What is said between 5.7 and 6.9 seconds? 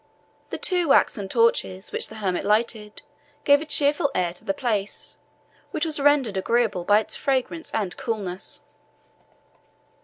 was rendered agreeable